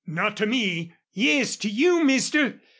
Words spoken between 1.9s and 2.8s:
mister.